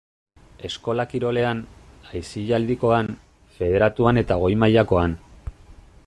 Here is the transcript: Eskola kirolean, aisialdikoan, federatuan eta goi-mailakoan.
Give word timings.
Eskola 0.69 1.03
kirolean, 1.11 1.59
aisialdikoan, 2.21 3.11
federatuan 3.59 4.23
eta 4.23 4.39
goi-mailakoan. 4.45 5.17